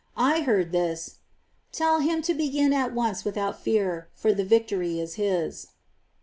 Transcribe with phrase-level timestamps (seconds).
[0.17, 5.13] I heard this:*' Tell him to begin at once without fear, for the victory is
[5.13, 5.67] his."